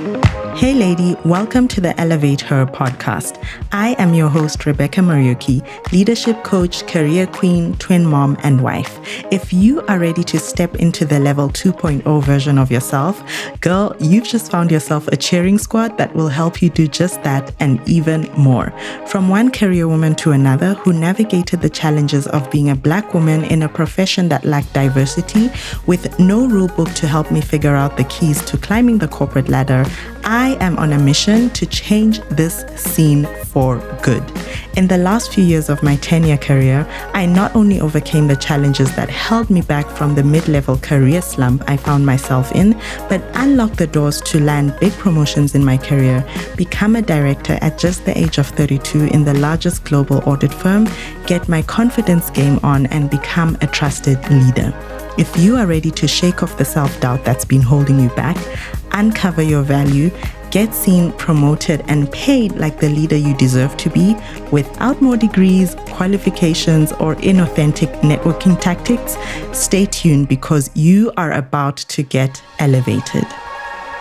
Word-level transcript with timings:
Hey, 0.00 0.74
lady, 0.74 1.14
welcome 1.24 1.68
to 1.68 1.80
the 1.80 1.98
Elevate 2.00 2.40
Her 2.40 2.64
podcast. 2.64 3.42
I 3.72 3.94
am 3.98 4.14
your 4.14 4.28
host, 4.28 4.64
Rebecca 4.64 5.00
Muriuki, 5.00 5.60
leadership 5.92 6.42
coach, 6.42 6.86
career 6.86 7.26
queen, 7.26 7.76
twin 7.76 8.06
mom, 8.06 8.36
and 8.42 8.62
wife. 8.62 8.98
If 9.30 9.52
you 9.52 9.82
are 9.88 9.98
ready 9.98 10.24
to 10.24 10.38
step 10.38 10.76
into 10.76 11.04
the 11.04 11.18
level 11.18 11.48
2.0 11.48 12.22
version 12.22 12.58
of 12.58 12.70
yourself, 12.70 13.22
girl, 13.60 13.94
you've 14.00 14.24
just 14.24 14.50
found 14.50 14.70
yourself 14.70 15.06
a 15.08 15.16
cheering 15.16 15.58
squad 15.58 15.98
that 15.98 16.14
will 16.14 16.28
help 16.28 16.62
you 16.62 16.70
do 16.70 16.88
just 16.88 17.22
that 17.22 17.54
and 17.60 17.86
even 17.88 18.30
more. 18.38 18.72
From 19.06 19.28
one 19.28 19.50
career 19.50 19.86
woman 19.86 20.14
to 20.16 20.32
another 20.32 20.74
who 20.74 20.92
navigated 20.92 21.60
the 21.60 21.70
challenges 21.70 22.26
of 22.28 22.50
being 22.50 22.70
a 22.70 22.76
black 22.76 23.12
woman 23.12 23.44
in 23.44 23.62
a 23.62 23.68
profession 23.68 24.28
that 24.30 24.44
lacked 24.44 24.72
diversity 24.72 25.50
with 25.86 26.18
no 26.18 26.46
rule 26.46 26.68
book 26.68 26.90
to 26.94 27.06
help 27.06 27.30
me 27.30 27.40
figure 27.40 27.76
out 27.76 27.96
the 27.96 28.04
keys 28.04 28.42
to 28.46 28.56
climbing 28.56 28.98
the 28.98 29.08
corporate 29.08 29.48
ladder, 29.48 29.84
I 30.24 30.56
am 30.60 30.76
on 30.78 30.92
a 30.92 30.98
mission 30.98 31.50
to 31.50 31.66
change 31.66 32.20
this 32.30 32.64
scene 32.76 33.26
for 33.46 33.78
good. 34.02 34.22
In 34.76 34.86
the 34.86 34.98
last 34.98 35.32
few 35.34 35.42
years 35.42 35.68
of 35.68 35.82
my 35.82 35.96
10 35.96 36.24
year 36.24 36.38
career, 36.38 36.86
I 37.14 37.26
not 37.26 37.56
only 37.56 37.80
overcame 37.80 38.28
the 38.28 38.36
challenges 38.36 38.94
that 38.94 39.10
held 39.10 39.50
me 39.50 39.62
back 39.62 39.88
from 39.88 40.14
the 40.14 40.22
mid 40.22 40.46
level 40.46 40.76
career 40.76 41.20
slump 41.20 41.64
I 41.68 41.76
found 41.76 42.06
myself 42.06 42.52
in, 42.52 42.78
but 43.08 43.22
unlocked 43.34 43.78
the 43.78 43.86
doors 43.86 44.20
to 44.22 44.40
land 44.40 44.76
big 44.78 44.92
promotions 44.92 45.54
in 45.54 45.64
my 45.64 45.76
career, 45.76 46.24
become 46.56 46.96
a 46.96 47.02
director 47.02 47.58
at 47.60 47.78
just 47.78 48.04
the 48.04 48.16
age 48.16 48.38
of 48.38 48.46
32 48.46 49.06
in 49.06 49.24
the 49.24 49.34
largest 49.34 49.84
global 49.84 50.22
audit 50.26 50.54
firm, 50.54 50.88
get 51.26 51.48
my 51.48 51.62
confidence 51.62 52.30
game 52.30 52.60
on, 52.62 52.86
and 52.86 53.10
become 53.10 53.56
a 53.62 53.66
trusted 53.66 54.18
leader. 54.30 54.72
If 55.18 55.36
you 55.36 55.56
are 55.56 55.66
ready 55.66 55.90
to 55.90 56.06
shake 56.06 56.42
off 56.42 56.56
the 56.56 56.64
self 56.64 57.00
doubt 57.00 57.24
that's 57.24 57.44
been 57.44 57.62
holding 57.62 57.98
you 57.98 58.08
back, 58.10 58.36
uncover 58.92 59.42
your 59.42 59.62
value, 59.62 60.10
get 60.50 60.74
seen, 60.74 61.12
promoted, 61.12 61.84
and 61.88 62.10
paid 62.12 62.52
like 62.52 62.78
the 62.80 62.88
leader 62.88 63.16
you 63.16 63.36
deserve 63.36 63.76
to 63.78 63.90
be 63.90 64.16
without 64.50 65.00
more 65.00 65.16
degrees, 65.16 65.74
qualifications, 65.90 66.92
or 66.92 67.14
inauthentic 67.16 67.92
networking 68.00 68.60
tactics, 68.60 69.16
stay 69.52 69.86
tuned 69.86 70.28
because 70.28 70.70
you 70.74 71.12
are 71.16 71.32
about 71.32 71.76
to 71.76 72.02
get 72.02 72.42
elevated. 72.58 73.26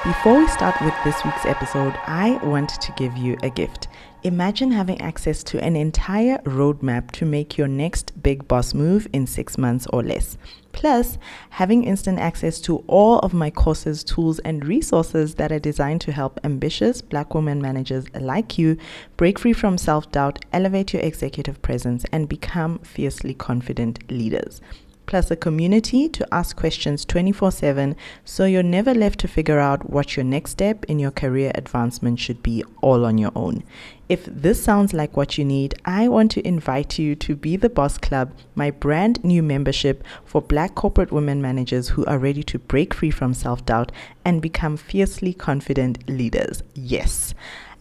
Before 0.05 0.39
we 0.39 0.47
start 0.47 0.79
with 0.81 0.93
this 1.03 1.25
week's 1.25 1.45
episode, 1.45 1.93
I 2.07 2.39
want 2.41 2.69
to 2.69 2.93
give 2.93 3.17
you 3.17 3.35
a 3.43 3.49
gift. 3.49 3.89
Imagine 4.23 4.71
having 4.71 5.01
access 5.01 5.43
to 5.43 5.61
an 5.61 5.75
entire 5.75 6.37
roadmap 6.45 7.11
to 7.11 7.25
make 7.25 7.57
your 7.57 7.67
next 7.67 8.23
big 8.23 8.47
boss 8.47 8.73
move 8.73 9.09
in 9.11 9.27
six 9.27 9.57
months 9.57 9.87
or 9.91 10.01
less. 10.01 10.37
Plus, 10.71 11.17
having 11.49 11.83
instant 11.83 12.17
access 12.17 12.61
to 12.61 12.77
all 12.87 13.19
of 13.19 13.33
my 13.33 13.49
courses, 13.49 14.01
tools, 14.05 14.39
and 14.39 14.65
resources 14.65 15.35
that 15.35 15.51
are 15.51 15.59
designed 15.59 15.99
to 15.99 16.13
help 16.13 16.39
ambitious 16.45 17.01
black 17.01 17.35
women 17.35 17.61
managers 17.61 18.05
like 18.13 18.57
you 18.57 18.77
break 19.17 19.37
free 19.37 19.51
from 19.51 19.77
self 19.77 20.09
doubt, 20.13 20.39
elevate 20.53 20.93
your 20.93 21.01
executive 21.01 21.61
presence, 21.61 22.05
and 22.13 22.29
become 22.29 22.79
fiercely 22.79 23.33
confident 23.33 24.09
leaders 24.09 24.61
plus 25.09 25.31
a 25.31 25.35
community 25.35 26.07
to 26.07 26.25
ask 26.31 26.55
questions 26.55 27.03
24 27.03 27.51
7 27.51 27.95
so 28.23 28.45
you're 28.45 28.61
never 28.61 28.93
left 28.93 29.19
to 29.19 29.27
figure 29.27 29.57
out 29.57 29.89
what 29.89 30.15
your 30.15 30.23
next 30.23 30.51
step 30.51 30.85
in 30.85 30.99
your 30.99 31.09
career 31.09 31.51
advancement 31.55 32.19
should 32.19 32.43
be 32.43 32.63
all 32.81 33.03
on 33.03 33.17
your 33.17 33.31
own. 33.35 33.63
If 34.07 34.25
this 34.25 34.63
sounds 34.63 34.93
like 34.93 35.17
what 35.17 35.35
you 35.35 35.43
need, 35.43 35.73
I 35.83 36.07
want 36.07 36.29
to 36.31 36.47
invite 36.47 36.99
you 36.99 37.15
to 37.15 37.35
Be 37.35 37.55
the 37.57 37.69
Boss 37.69 37.97
Club, 37.97 38.31
my 38.53 38.69
brand 38.69 39.23
new 39.23 39.41
membership 39.41 40.03
for 40.25 40.43
black 40.43 40.75
corporate 40.75 41.11
women 41.11 41.41
managers 41.41 41.89
who 41.89 42.05
are 42.05 42.19
ready 42.19 42.43
to 42.43 42.59
break 42.59 42.93
free 42.93 43.11
from 43.11 43.33
self 43.33 43.65
doubt 43.65 43.91
and 44.23 44.43
become 44.43 44.77
fiercely 44.77 45.33
confident 45.33 46.07
leaders. 46.07 46.61
Yes. 46.75 47.33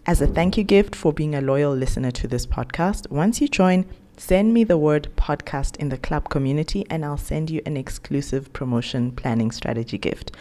As 0.06 0.23
a 0.23 0.27
thank 0.27 0.56
you 0.56 0.65
gift 0.65 0.97
for 0.97 1.12
being 1.12 1.34
a 1.34 1.43
loyal 1.43 1.75
listener 1.75 2.11
to 2.12 2.27
this 2.27 2.47
podcast, 2.47 3.11
once 3.11 3.43
you 3.43 3.49
join, 3.49 3.84
Send 4.19 4.53
me 4.53 4.65
the 4.65 4.77
word 4.77 5.09
podcast 5.17 5.77
in 5.77 5.91
the 5.91 5.97
club 5.97 6.29
community 6.29 6.84
and 6.91 7.05
I'll 7.05 7.17
send 7.17 7.51
you 7.51 7.62
an 7.65 7.77
exclusive 7.77 8.53
promotion 8.53 9.12
planning 9.12 9.53
strategy 9.53 9.97
gift. 9.97 10.33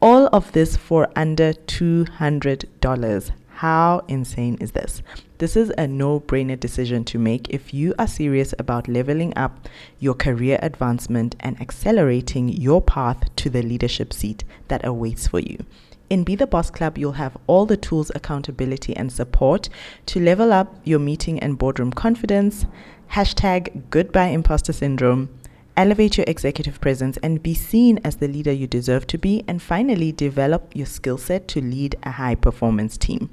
All 0.00 0.28
of 0.28 0.52
this 0.52 0.76
for 0.76 1.08
under 1.16 1.52
$200. 1.52 3.30
How 3.48 4.04
insane 4.06 4.56
is 4.60 4.70
this? 4.70 5.02
This 5.38 5.56
is 5.56 5.72
a 5.76 5.88
no 5.88 6.20
brainer 6.20 6.58
decision 6.58 7.04
to 7.06 7.18
make 7.18 7.50
if 7.50 7.74
you 7.74 7.92
are 7.98 8.06
serious 8.06 8.54
about 8.56 8.86
leveling 8.86 9.36
up 9.36 9.68
your 9.98 10.14
career 10.14 10.60
advancement 10.62 11.34
and 11.40 11.60
accelerating 11.60 12.48
your 12.48 12.80
path 12.80 13.34
to 13.34 13.50
the 13.50 13.62
leadership 13.62 14.12
seat 14.12 14.44
that 14.68 14.86
awaits 14.86 15.26
for 15.26 15.40
you. 15.40 15.58
In 16.10 16.22
Be 16.22 16.36
the 16.36 16.46
Boss 16.46 16.70
Club, 16.70 16.98
you'll 16.98 17.12
have 17.12 17.36
all 17.46 17.66
the 17.66 17.78
tools, 17.78 18.12
accountability, 18.14 18.94
and 18.94 19.10
support 19.10 19.68
to 20.06 20.20
level 20.20 20.52
up 20.52 20.76
your 20.84 20.98
meeting 20.98 21.40
and 21.40 21.58
boardroom 21.58 21.92
confidence 21.92 22.66
Hashtag 23.12 23.90
goodbye 23.90 24.28
imposter 24.28 24.72
syndrome. 24.72 25.28
Elevate 25.76 26.16
your 26.18 26.24
executive 26.28 26.80
presence 26.80 27.16
and 27.18 27.42
be 27.42 27.52
seen 27.52 27.98
as 28.04 28.16
the 28.16 28.28
leader 28.28 28.52
you 28.52 28.66
deserve 28.66 29.06
to 29.08 29.18
be. 29.18 29.42
And 29.48 29.60
finally, 29.60 30.12
develop 30.12 30.70
your 30.74 30.86
skill 30.86 31.18
set 31.18 31.48
to 31.48 31.60
lead 31.60 31.96
a 32.04 32.12
high 32.12 32.36
performance 32.36 32.96
team. 32.96 33.30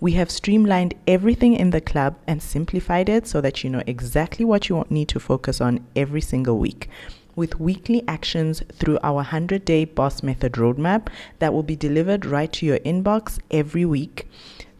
We 0.00 0.12
have 0.12 0.30
streamlined 0.30 0.94
everything 1.06 1.54
in 1.54 1.70
the 1.70 1.80
club 1.80 2.16
and 2.26 2.42
simplified 2.42 3.08
it 3.08 3.28
so 3.28 3.40
that 3.40 3.62
you 3.62 3.70
know 3.70 3.82
exactly 3.86 4.44
what 4.44 4.68
you 4.68 4.84
need 4.90 5.08
to 5.08 5.20
focus 5.20 5.60
on 5.60 5.86
every 5.94 6.20
single 6.20 6.58
week 6.58 6.88
with 7.36 7.58
weekly 7.58 8.04
actions 8.06 8.62
through 8.72 8.98
our 9.02 9.14
100 9.14 9.64
day 9.64 9.84
boss 9.84 10.22
method 10.22 10.52
roadmap 10.52 11.08
that 11.40 11.52
will 11.52 11.64
be 11.64 11.74
delivered 11.74 12.24
right 12.24 12.52
to 12.52 12.64
your 12.64 12.78
inbox 12.80 13.40
every 13.50 13.84
week 13.84 14.28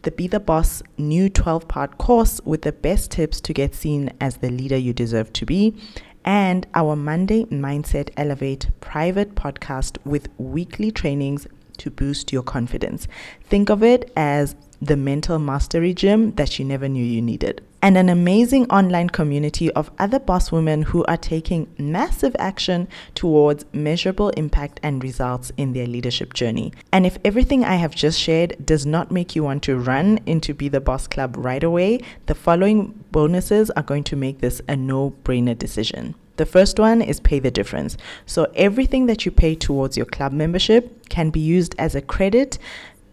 the 0.05 0.11
Be 0.11 0.27
the 0.27 0.39
Boss 0.39 0.83
new 0.99 1.29
12 1.29 1.67
part 1.67 1.97
course 1.97 2.39
with 2.45 2.61
the 2.61 2.71
best 2.71 3.09
tips 3.09 3.41
to 3.41 3.53
get 3.53 3.73
seen 3.73 4.11
as 4.21 4.37
the 4.37 4.51
leader 4.51 4.77
you 4.77 4.93
deserve 4.93 5.33
to 5.33 5.47
be, 5.47 5.75
and 6.23 6.67
our 6.75 6.95
Monday 6.95 7.45
Mindset 7.45 8.11
Elevate 8.15 8.69
private 8.81 9.33
podcast 9.33 9.97
with 10.05 10.29
weekly 10.37 10.91
trainings 10.91 11.47
to 11.77 11.89
boost 11.89 12.31
your 12.31 12.43
confidence. 12.43 13.07
Think 13.45 13.69
of 13.69 13.81
it 13.81 14.11
as 14.15 14.55
the 14.79 14.95
mental 14.95 15.39
mastery 15.39 15.95
gym 15.95 16.33
that 16.33 16.59
you 16.59 16.65
never 16.65 16.87
knew 16.87 17.03
you 17.03 17.21
needed 17.21 17.63
and 17.85 17.99
an 17.99 18.09
amazing 18.09 18.65
online 18.71 19.07
community 19.07 19.71
of 19.73 19.91
other 19.99 20.17
boss 20.17 20.51
women 20.51 20.81
who 20.81 21.05
are 21.05 21.17
taking 21.17 21.71
massive 21.77 22.35
action 22.39 22.87
towards 23.13 23.63
measurable 23.73 24.29
impact 24.29 24.79
and 24.81 25.03
results 25.03 25.51
in 25.55 25.73
their 25.73 25.85
leadership 25.85 26.33
journey. 26.33 26.73
And 26.91 27.05
if 27.05 27.19
everything 27.23 27.63
I 27.63 27.75
have 27.75 27.93
just 27.93 28.19
shared 28.19 28.55
does 28.65 28.87
not 28.87 29.11
make 29.11 29.35
you 29.35 29.43
want 29.43 29.61
to 29.65 29.77
run 29.77 30.19
into 30.25 30.51
Be 30.51 30.67
the 30.67 30.81
Boss 30.81 31.05
Club 31.05 31.35
right 31.37 31.63
away, 31.63 31.99
the 32.25 32.33
following 32.33 33.05
bonuses 33.11 33.69
are 33.69 33.83
going 33.83 34.03
to 34.05 34.15
make 34.15 34.39
this 34.39 34.63
a 34.67 34.75
no 34.75 35.13
brainer 35.23 35.55
decision. 35.55 36.15
The 36.37 36.47
first 36.47 36.79
one 36.79 37.03
is 37.03 37.19
pay 37.19 37.37
the 37.37 37.51
difference. 37.51 37.97
So 38.25 38.51
everything 38.55 39.05
that 39.05 39.27
you 39.27 39.31
pay 39.31 39.53
towards 39.53 39.95
your 39.95 40.07
club 40.07 40.33
membership 40.33 41.07
can 41.09 41.29
be 41.29 41.39
used 41.39 41.75
as 41.77 41.93
a 41.93 42.01
credit 42.01 42.57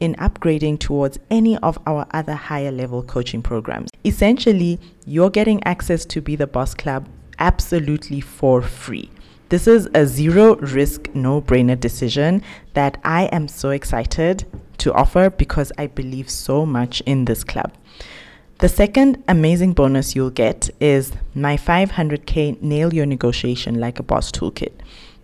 in 0.00 0.14
upgrading 0.14 0.78
towards 0.78 1.18
any 1.30 1.58
of 1.58 1.78
our 1.86 2.06
other 2.12 2.34
higher 2.34 2.72
level 2.72 3.02
coaching 3.02 3.42
programs. 3.42 3.91
Essentially, 4.04 4.80
you're 5.06 5.30
getting 5.30 5.62
access 5.64 6.04
to 6.06 6.20
Be 6.20 6.34
the 6.34 6.46
Boss 6.46 6.74
Club 6.74 7.08
absolutely 7.38 8.20
for 8.20 8.60
free. 8.60 9.10
This 9.48 9.66
is 9.66 9.88
a 9.94 10.06
zero 10.06 10.56
risk, 10.56 11.08
no 11.14 11.40
brainer 11.40 11.78
decision 11.78 12.42
that 12.74 12.98
I 13.04 13.24
am 13.26 13.48
so 13.48 13.70
excited 13.70 14.44
to 14.78 14.92
offer 14.92 15.30
because 15.30 15.70
I 15.78 15.86
believe 15.86 16.28
so 16.30 16.66
much 16.66 17.00
in 17.02 17.26
this 17.26 17.44
club. 17.44 17.72
The 18.58 18.68
second 18.68 19.22
amazing 19.28 19.74
bonus 19.74 20.16
you'll 20.16 20.30
get 20.30 20.70
is 20.80 21.12
my 21.34 21.56
500k 21.56 22.62
Nail 22.62 22.94
Your 22.94 23.06
Negotiation 23.06 23.78
Like 23.78 23.98
a 23.98 24.02
Boss 24.02 24.32
toolkit. 24.32 24.72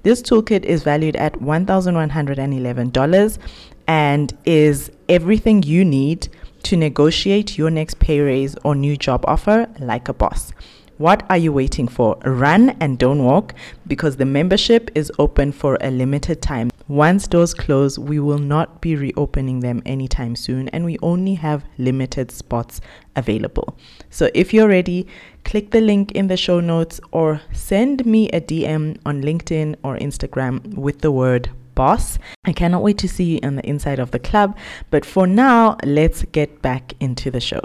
This 0.02 0.22
toolkit 0.22 0.64
is 0.64 0.84
valued 0.84 1.16
at 1.16 1.34
$1,111 1.34 3.38
and 3.86 4.38
is 4.44 4.90
everything 5.08 5.62
you 5.62 5.84
need 5.84 6.28
to 6.68 6.76
negotiate 6.76 7.56
your 7.56 7.70
next 7.70 7.98
pay 7.98 8.20
raise 8.20 8.54
or 8.62 8.74
new 8.74 8.94
job 8.94 9.24
offer 9.26 9.66
like 9.78 10.06
a 10.06 10.12
boss. 10.12 10.52
What 10.98 11.24
are 11.30 11.38
you 11.38 11.50
waiting 11.50 11.88
for? 11.88 12.18
Run 12.26 12.76
and 12.78 12.98
don't 12.98 13.24
walk 13.24 13.54
because 13.86 14.18
the 14.18 14.26
membership 14.26 14.90
is 14.94 15.10
open 15.18 15.52
for 15.52 15.78
a 15.80 15.90
limited 15.90 16.42
time. 16.42 16.70
Once 16.86 17.26
doors 17.26 17.54
close, 17.54 17.98
we 17.98 18.20
will 18.20 18.38
not 18.38 18.82
be 18.82 18.96
reopening 18.96 19.60
them 19.60 19.80
anytime 19.86 20.36
soon 20.36 20.68
and 20.68 20.84
we 20.84 20.98
only 21.00 21.36
have 21.36 21.64
limited 21.78 22.30
spots 22.30 22.82
available. 23.16 23.78
So 24.10 24.28
if 24.34 24.52
you're 24.52 24.68
ready, 24.68 25.06
click 25.44 25.70
the 25.70 25.80
link 25.80 26.12
in 26.12 26.26
the 26.26 26.36
show 26.36 26.60
notes 26.60 27.00
or 27.12 27.40
send 27.50 28.04
me 28.04 28.28
a 28.28 28.42
DM 28.42 28.98
on 29.06 29.22
LinkedIn 29.22 29.76
or 29.82 29.96
Instagram 29.96 30.74
with 30.74 31.00
the 31.00 31.12
word 31.12 31.48
boss. 31.78 32.18
I 32.44 32.52
cannot 32.52 32.82
wait 32.82 32.98
to 32.98 33.08
see 33.08 33.34
you 33.34 33.40
on 33.44 33.54
the 33.54 33.64
inside 33.64 34.00
of 34.00 34.10
the 34.10 34.18
club. 34.18 34.58
But 34.90 35.04
for 35.04 35.28
now, 35.28 35.76
let's 35.84 36.24
get 36.24 36.60
back 36.60 36.94
into 36.98 37.30
the 37.30 37.40
show. 37.40 37.62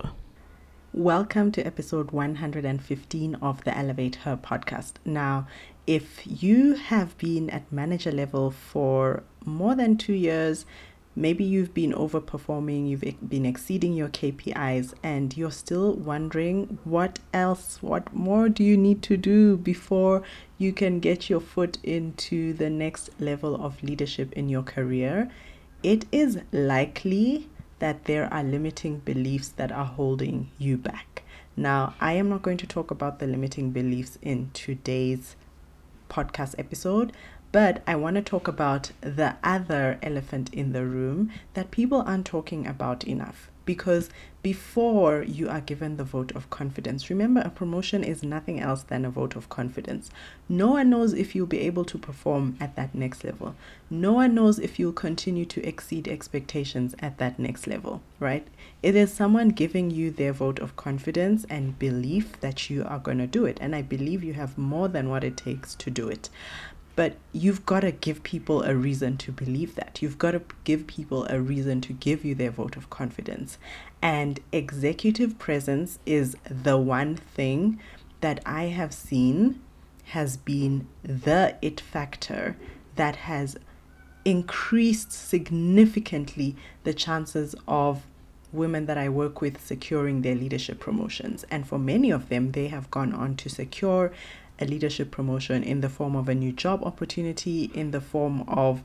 Welcome 0.93 1.51
to 1.53 1.65
episode 1.65 2.11
115 2.11 3.35
of 3.41 3.63
the 3.63 3.75
Elevate 3.75 4.17
Her 4.17 4.37
podcast. 4.37 4.93
Now, 5.03 5.47
if 5.87 6.21
you 6.27 6.75
have 6.75 7.17
been 7.17 7.49
at 7.49 7.71
manager 7.71 8.11
level 8.11 8.51
for 8.51 9.23
more 9.45 9.73
than 9.73 9.97
two 9.97 10.13
years, 10.13 10.67
Maybe 11.15 11.43
you've 11.43 11.73
been 11.73 11.93
overperforming, 11.93 12.89
you've 12.89 13.29
been 13.29 13.45
exceeding 13.45 13.93
your 13.93 14.09
KPIs, 14.09 14.93
and 15.03 15.35
you're 15.37 15.51
still 15.51 15.93
wondering 15.93 16.79
what 16.83 17.19
else, 17.33 17.77
what 17.81 18.13
more 18.13 18.49
do 18.49 18.63
you 18.63 18.75
need 18.75 19.03
to 19.03 19.17
do 19.17 19.57
before 19.57 20.23
you 20.57 20.73
can 20.73 20.99
get 20.99 21.29
your 21.29 21.39
foot 21.39 21.77
into 21.83 22.53
the 22.53 22.69
next 22.69 23.09
level 23.19 23.63
of 23.63 23.83
leadership 23.83 24.33
in 24.33 24.49
your 24.49 24.63
career. 24.63 25.29
It 25.83 26.05
is 26.11 26.39
likely 26.51 27.49
that 27.79 28.05
there 28.05 28.33
are 28.33 28.43
limiting 28.43 28.99
beliefs 28.99 29.49
that 29.49 29.71
are 29.71 29.85
holding 29.85 30.49
you 30.57 30.77
back. 30.77 31.23
Now, 31.55 31.93
I 31.99 32.13
am 32.13 32.29
not 32.29 32.41
going 32.41 32.57
to 32.57 32.67
talk 32.67 32.89
about 32.89 33.19
the 33.19 33.27
limiting 33.27 33.71
beliefs 33.71 34.17
in 34.21 34.49
today's 34.53 35.35
podcast 36.09 36.55
episode, 36.57 37.11
but 37.53 37.83
I 37.85 37.95
want 37.95 38.15
to 38.15 38.21
talk 38.23 38.47
about 38.47 38.91
the 38.99 39.35
other 39.43 39.99
elephant 40.01 40.51
in 40.53 40.73
the 40.73 40.83
room 40.83 41.31
that 41.53 41.69
people 41.69 42.01
aren't 42.01 42.25
talking 42.25 42.65
about 42.65 43.05
enough. 43.05 43.51
Because 43.63 44.09
before 44.41 45.23
you 45.23 45.47
are 45.47 45.61
given 45.61 45.95
the 45.95 46.03
vote 46.03 46.33
of 46.33 46.49
confidence, 46.49 47.09
remember 47.09 47.41
a 47.41 47.49
promotion 47.49 48.03
is 48.03 48.23
nothing 48.23 48.59
else 48.59 48.83
than 48.83 49.05
a 49.05 49.09
vote 49.09 49.35
of 49.37 49.49
confidence. 49.49 50.09
No 50.49 50.71
one 50.71 50.89
knows 50.89 51.13
if 51.13 51.33
you'll 51.33 51.45
be 51.45 51.61
able 51.61 51.85
to 51.85 51.97
perform 51.97 52.57
at 52.59 52.75
that 52.75 52.93
next 52.93 53.23
level. 53.23 53.55
No 53.89 54.13
one 54.13 54.33
knows 54.33 54.57
if 54.57 54.79
you'll 54.79 54.91
continue 54.91 55.45
to 55.45 55.65
exceed 55.65 56.07
expectations 56.07 56.95
at 56.99 57.19
that 57.19 57.37
next 57.37 57.67
level, 57.67 58.01
right? 58.19 58.45
It 58.81 58.95
is 58.95 59.13
someone 59.13 59.49
giving 59.49 59.91
you 59.91 60.09
their 60.09 60.33
vote 60.33 60.59
of 60.59 60.75
confidence 60.75 61.45
and 61.49 61.79
belief 61.79 62.41
that 62.41 62.69
you 62.69 62.83
are 62.83 62.99
going 62.99 63.19
to 63.19 63.27
do 63.27 63.45
it. 63.45 63.59
And 63.61 63.75
I 63.75 63.83
believe 63.83 64.23
you 64.23 64.33
have 64.33 64.57
more 64.57 64.89
than 64.89 65.07
what 65.07 65.23
it 65.23 65.37
takes 65.37 65.75
to 65.75 65.91
do 65.91 66.09
it. 66.09 66.29
But 66.95 67.15
you've 67.31 67.65
got 67.65 67.79
to 67.79 67.91
give 67.91 68.21
people 68.23 68.61
a 68.63 68.75
reason 68.75 69.17
to 69.17 69.31
believe 69.31 69.75
that. 69.75 70.01
You've 70.01 70.19
got 70.19 70.31
to 70.31 70.41
give 70.63 70.85
people 70.85 71.25
a 71.25 71.39
reason 71.39 71.81
to 71.81 71.93
give 71.93 72.23
you 72.23 72.35
their 72.35 72.51
vote 72.51 72.75
of 72.75 72.89
confidence. 72.89 73.57
And 74.01 74.39
executive 74.51 75.39
presence 75.39 75.97
is 76.05 76.37
the 76.45 76.77
one 76.77 77.15
thing 77.15 77.79
that 78.21 78.41
I 78.45 78.65
have 78.65 78.93
seen 78.93 79.61
has 80.05 80.37
been 80.37 80.87
the 81.01 81.55
it 81.61 81.79
factor 81.79 82.57
that 82.95 83.15
has 83.15 83.57
increased 84.25 85.11
significantly 85.11 86.55
the 86.83 86.93
chances 86.93 87.55
of 87.67 88.05
women 88.51 88.85
that 88.85 88.97
I 88.97 89.09
work 89.09 89.41
with 89.41 89.59
securing 89.65 90.21
their 90.21 90.35
leadership 90.35 90.79
promotions. 90.79 91.43
And 91.49 91.67
for 91.67 91.79
many 91.79 92.11
of 92.11 92.29
them, 92.29 92.51
they 92.51 92.67
have 92.67 92.91
gone 92.91 93.13
on 93.13 93.35
to 93.37 93.49
secure 93.49 94.11
a 94.63 94.65
leadership 94.65 95.11
promotion 95.11 95.61
in 95.61 95.81
the 95.81 95.89
form 95.89 96.15
of 96.15 96.29
a 96.29 96.35
new 96.35 96.51
job 96.51 96.83
opportunity, 96.83 97.69
in 97.73 97.91
the 97.91 98.01
form 98.01 98.43
of 98.47 98.81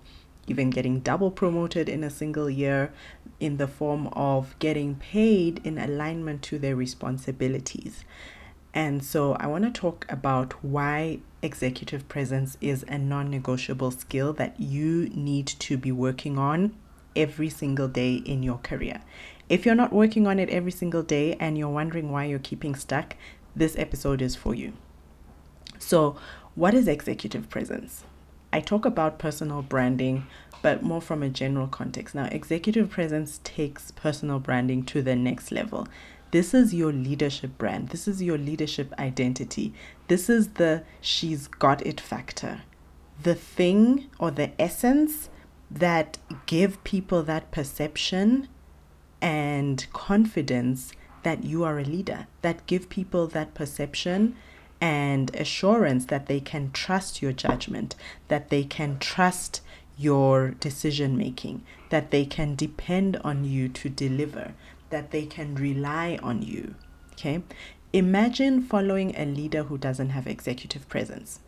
even 0.49 0.71
getting 0.71 1.01
double 1.01 1.31
promoted 1.31 1.89
in 1.89 2.03
a 2.03 2.11
single 2.11 2.51
year, 2.51 2.93
in 3.39 3.59
the 3.59 3.69
form 3.69 4.09
of 4.09 4.59
getting 4.59 4.97
paid 4.97 5.61
in 5.65 5.79
alignment 5.79 6.43
to 6.43 6.59
their 6.59 6.75
responsibilities. 6.75 8.05
And 8.75 9.05
so 9.05 9.35
I 9.35 9.47
want 9.47 9.65
to 9.65 9.71
talk 9.71 10.07
about 10.09 10.53
why 10.65 11.21
executive 11.43 12.09
presence 12.09 12.57
is 12.61 12.85
a 12.89 12.99
non 12.99 13.31
negotiable 13.31 13.91
skill 13.91 14.33
that 14.35 14.59
you 14.61 15.09
need 15.15 15.47
to 15.47 15.77
be 15.77 15.93
working 15.93 16.39
on 16.39 16.75
every 17.15 17.49
single 17.49 17.89
day 17.89 18.17
in 18.17 18.43
your 18.43 18.59
career. 18.59 19.01
If 19.49 19.65
you're 19.65 19.75
not 19.75 19.93
working 19.93 20.27
on 20.27 20.39
it 20.39 20.51
every 20.51 20.73
single 20.73 21.03
day 21.03 21.35
and 21.41 21.57
you're 21.57 21.69
wondering 21.69 22.11
why 22.11 22.25
you're 22.25 22.39
keeping 22.39 22.75
stuck, 22.75 23.17
this 23.57 23.77
episode 23.79 24.21
is 24.21 24.37
for 24.37 24.55
you. 24.55 24.75
So, 25.79 26.17
what 26.55 26.75
is 26.75 26.89
executive 26.89 27.49
presence? 27.49 28.05
I 28.53 28.61
talk 28.61 28.85
about 28.85 29.19
personal 29.19 29.63
branding, 29.63 30.27
but 30.63 30.83
more 30.83 31.01
from 31.01 31.23
a 31.23 31.29
general 31.29 31.69
context. 31.69 32.15
Now, 32.15 32.29
executive 32.33 32.91
presence 32.91 33.41
takes 33.45 33.91
personal 33.91 34.39
branding 34.39 34.83
to 34.85 35.03
the 35.03 35.15
next 35.15 35.53
level. 35.53 35.87
This 36.31 36.53
is 36.53 36.75
your 36.75 36.93
leadership 36.93 37.57
brand. 37.59 37.89
This 37.89 38.09
is 38.09 38.23
your 38.23 38.39
leadership 38.39 38.93
identity. 38.99 39.73
This 40.09 40.29
is 40.29 40.49
the 40.55 40.83
she's 41.01 41.47
got 41.47 41.87
it 41.87 42.01
factor. 42.01 42.63
The 43.23 43.35
thing 43.35 44.09
or 44.19 44.31
the 44.31 44.51
essence 44.61 45.31
that 45.71 46.19
give 46.47 46.83
people 46.85 47.23
that 47.25 47.51
perception 47.51 48.49
and 49.21 49.87
confidence 49.93 50.93
that 51.23 51.45
you 51.45 51.65
are 51.65 51.79
a 51.79 51.85
leader, 51.85 52.27
that 52.43 52.67
give 52.67 52.89
people 52.89 53.27
that 53.29 53.55
perception 53.55 54.37
and 54.81 55.35
assurance 55.35 56.07
that 56.07 56.27
they 56.27 56.41
can 56.41 56.71
trust 56.73 57.21
your 57.21 57.33
judgment, 57.33 57.95
that 58.29 58.49
they 58.49 58.65
can 58.65 58.99
trust 58.99 59.61
your 59.97 60.51
decision 60.51 61.17
making, 61.17 61.63
that 61.91 62.11
they 62.11 62.25
can 62.25 62.55
depend 62.55 63.17
on 63.25 63.45
you 63.45 63.69
to 63.69 63.89
deliver, 63.89 64.55
that 64.91 65.11
they 65.11 65.27
can 65.27 65.55
rely 65.55 66.19
on 66.23 66.43
you. 66.43 66.75
Okay? 67.13 67.43
Imagine 67.93 68.63
following 68.63 69.15
a 69.17 69.25
leader 69.25 69.65
who 69.65 69.79
doesn't 69.79 70.11
have 70.11 70.27
executive 70.27 70.89
presence. 70.89 71.41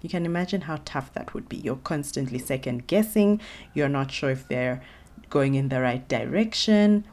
You 0.00 0.08
can 0.08 0.26
imagine 0.26 0.62
how 0.62 0.80
tough 0.84 1.14
that 1.14 1.32
would 1.32 1.48
be. 1.48 1.58
You're 1.58 1.76
constantly 1.76 2.40
second 2.40 2.88
guessing, 2.88 3.40
you're 3.72 3.88
not 3.88 4.10
sure 4.10 4.30
if 4.30 4.48
they're 4.48 4.82
going 5.30 5.54
in 5.54 5.68
the 5.68 5.80
right 5.80 6.06
direction, 6.08 7.04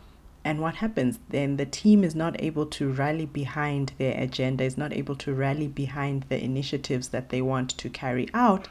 and 0.44 0.60
what 0.62 0.76
happens 0.76 1.20
then? 1.30 1.58
The 1.58 1.66
team 1.66 2.04
is 2.04 2.16
not 2.16 2.42
able 2.42 2.66
to 2.68 2.90
rally 2.90 3.26
behind 3.26 3.94
their 3.98 4.20
agenda, 4.20 4.64
is 4.64 4.78
not 4.78 4.94
able 4.94 5.16
to 5.18 5.34
rally 5.34 5.68
behind 5.68 6.26
the 6.30 6.42
initiatives 6.42 7.10
that 7.10 7.30
they 7.30 7.42
want 7.42 7.72
to 7.78 7.90
carry 7.90 8.30
out. 8.34 8.68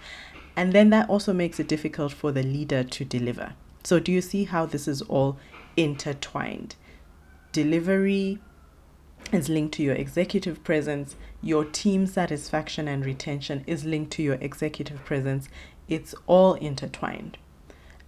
And 0.56 0.72
then 0.72 0.90
that 0.90 1.08
also 1.08 1.32
makes 1.32 1.60
it 1.60 1.68
difficult 1.68 2.12
for 2.12 2.32
the 2.32 2.42
leader 2.42 2.82
to 2.82 3.04
deliver. 3.04 3.52
So, 3.84 4.00
do 4.00 4.10
you 4.10 4.20
see 4.20 4.44
how 4.44 4.66
this 4.66 4.88
is 4.88 5.02
all 5.02 5.38
intertwined? 5.76 6.74
Delivery 7.52 8.38
is 9.30 9.48
linked 9.48 9.74
to 9.74 9.82
your 9.82 9.94
executive 9.94 10.64
presence, 10.64 11.16
your 11.42 11.64
team 11.64 12.06
satisfaction 12.06 12.88
and 12.88 13.04
retention 13.04 13.62
is 13.66 13.84
linked 13.84 14.10
to 14.12 14.22
your 14.22 14.38
executive 14.40 15.04
presence. 15.04 15.48
It's 15.86 16.14
all 16.26 16.54
intertwined. 16.54 17.38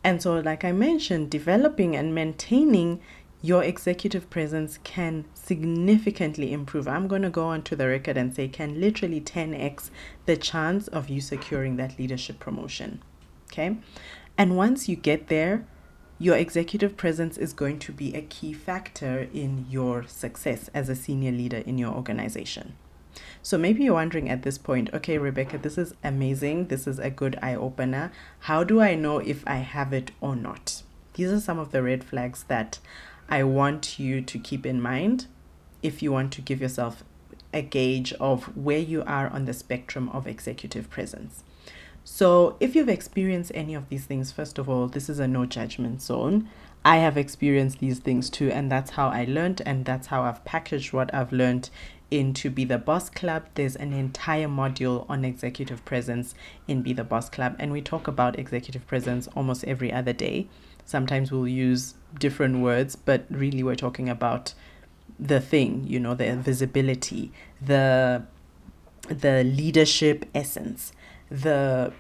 And 0.03 0.23
so, 0.23 0.41
like 0.41 0.65
I 0.65 0.73
mentioned, 0.73 1.31
developing 1.31 1.95
and 1.95 2.15
maintaining 2.15 3.01
your 3.43 3.63
executive 3.63 4.29
presence 4.29 4.79
can 4.85 5.25
significantly 5.35 6.53
improve. 6.53 6.87
I'm 6.87 7.09
going 7.09 7.23
to 7.23 7.31
go 7.31 7.47
on 7.47 7.63
to 7.63 7.77
the 7.77 7.89
record 7.89 8.17
and 8.17 8.35
say 8.35 8.49
can 8.49 8.81
literally 8.81 9.21
10x 9.21 9.91
the 10.27 10.37
chance 10.37 10.89
of 10.89 11.09
you 11.09 11.21
securing 11.21 11.77
that 11.77 11.99
leadership 11.99 12.39
promotion. 12.39 13.03
Okay? 13.51 13.79
And 14.37 14.57
once 14.57 14.89
you 14.89 14.97
get 14.97 15.29
there, 15.29 15.67
your 16.19 16.37
executive 16.37 16.99
presence 16.99 17.39
is 17.39 17.55
going 17.55 17.79
to 17.79 17.93
be 17.93 18.15
a 18.15 18.21
key 18.21 18.53
factor 18.53 19.29
in 19.33 19.65
your 19.71 20.07
success 20.07 20.69
as 20.75 20.91
a 20.91 20.95
senior 20.95 21.33
leader 21.33 21.59
in 21.59 21.79
your 21.79 21.95
organization. 21.95 22.75
So 23.43 23.57
maybe 23.57 23.85
you're 23.85 23.95
wondering 23.95 24.29
at 24.29 24.43
this 24.43 24.59
point, 24.59 24.91
okay, 24.93 25.17
Rebecca, 25.17 25.57
this 25.57 25.79
is 25.79 25.95
amazing. 26.05 26.67
This 26.67 26.87
is 26.87 26.99
a 26.99 27.09
good 27.09 27.39
eye 27.43 27.55
opener. 27.55 28.13
How 28.41 28.65
do 28.65 28.83
I 28.83 28.95
know 28.95 29.19
if 29.19 29.43
I 29.47 29.57
have 29.57 29.95
it 29.95 30.11
or 30.21 30.37
not? 30.37 30.83
These 31.15 31.33
are 31.33 31.41
some 31.41 31.59
of 31.59 31.73
the 31.73 31.83
red 31.83 32.05
flags 32.05 32.45
that 32.45 32.79
I 33.31 33.45
want 33.45 33.99
you 33.99 34.21
to 34.21 34.39
keep 34.39 34.67
in 34.67 34.83
mind 34.83 35.27
if 35.83 36.03
you 36.03 36.11
want 36.13 36.33
to 36.33 36.43
give 36.43 36.61
yourself 36.61 37.05
a 37.53 37.63
gauge 37.63 38.13
of 38.15 38.57
where 38.57 38.79
you 38.79 39.03
are 39.05 39.29
on 39.29 39.45
the 39.45 39.53
spectrum 39.55 40.09
of 40.11 40.27
executive 40.27 40.91
presence. 40.91 41.45
So, 42.05 42.57
if 42.61 42.75
you've 42.75 42.89
experienced 42.89 43.53
any 43.55 43.75
of 43.75 43.89
these 43.89 44.05
things, 44.05 44.33
first 44.33 44.59
of 44.59 44.69
all, 44.69 44.89
this 44.89 45.09
is 45.09 45.19
a 45.19 45.29
no 45.29 45.47
judgment 45.47 46.03
zone. 46.03 46.49
I 46.85 46.97
have 46.97 47.17
experienced 47.17 47.79
these 47.79 47.99
things 47.99 48.31
too, 48.31 48.51
and 48.51 48.71
that's 48.71 48.93
how 48.93 49.09
I 49.09 49.27
learned, 49.27 49.63
and 49.67 49.85
that's 49.85 50.09
how 50.09 50.23
I've 50.23 50.45
packaged 50.45 50.93
what 50.93 51.13
I've 51.15 51.33
learned 51.33 51.71
into 52.11 52.51
Be 52.51 52.65
the 52.65 52.79
Boss 52.79 53.11
Club. 53.11 53.47
There's 53.55 53.77
an 53.77 53.93
entire 53.93 54.49
module 54.49 55.05
on 55.09 55.25
executive 55.25 55.85
presence 55.85 56.35
in 56.67 56.83
Be 56.83 56.93
the 56.93 57.05
Boss 57.05 57.29
Club, 57.29 57.55
and 57.59 57.71
we 57.71 57.83
talk 57.83 58.09
about 58.09 58.39
executive 58.39 58.87
presence 58.87 59.29
almost 59.37 59.63
every 59.65 59.93
other 59.93 60.15
day. 60.15 60.49
Sometimes 60.91 61.31
we'll 61.31 61.47
use 61.47 61.95
different 62.19 62.59
words, 62.59 62.97
but 62.97 63.25
really 63.31 63.63
we're 63.63 63.77
talking 63.77 64.09
about 64.09 64.55
the 65.21 65.41
thing, 65.41 65.85
you 65.87 66.01
know, 66.01 66.15
the 66.15 66.35
visibility, 66.35 67.31
the 67.63 68.25
the 69.07 69.45
leadership 69.45 70.25
essence, 70.35 70.93
the 71.31 71.93